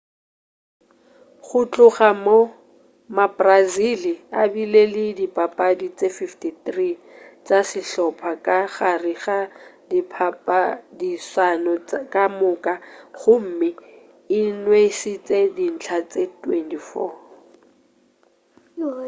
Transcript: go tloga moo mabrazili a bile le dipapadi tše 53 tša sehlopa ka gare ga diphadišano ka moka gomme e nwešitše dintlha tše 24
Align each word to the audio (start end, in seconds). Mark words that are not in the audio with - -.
go 1.45 1.59
tloga 1.71 2.09
moo 2.25 2.45
mabrazili 3.17 4.13
a 4.39 4.41
bile 4.53 4.81
le 4.95 5.05
dipapadi 5.19 5.87
tše 5.97 6.07
53 6.17 6.89
tša 7.45 7.59
sehlopa 7.69 8.31
ka 8.45 8.57
gare 8.77 9.13
ga 9.23 9.39
diphadišano 9.89 11.73
ka 12.13 12.23
moka 12.39 12.73
gomme 13.19 13.69
e 14.39 14.41
nwešitše 14.63 15.39
dintlha 15.57 15.99
tše 16.11 16.23
24 16.41 17.15